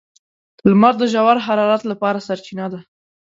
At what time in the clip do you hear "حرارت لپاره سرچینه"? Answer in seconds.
1.45-2.65